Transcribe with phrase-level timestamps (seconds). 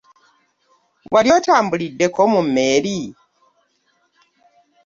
[1.13, 2.99] Wali otambuliddeko mu mmeeri?